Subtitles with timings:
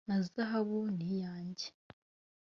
[0.07, 1.67] na zahabu ni iyanjye